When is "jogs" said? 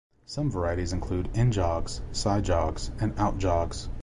1.51-2.01, 2.43-2.89, 3.37-3.87